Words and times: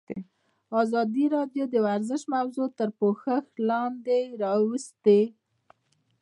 ازادي 0.81 1.25
راډیو 1.35 1.63
د 1.69 1.75
ورزش 1.87 2.21
موضوع 2.35 2.67
تر 2.79 2.89
پوښښ 2.99 3.45
لاندې 3.69 4.21
راوستې. 4.43 5.21